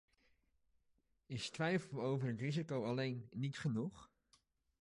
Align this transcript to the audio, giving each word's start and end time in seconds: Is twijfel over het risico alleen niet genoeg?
Is 1.25 1.49
twijfel 1.49 2.01
over 2.01 2.27
het 2.27 2.39
risico 2.39 2.83
alleen 2.85 3.27
niet 3.31 3.57
genoeg? 3.59 4.09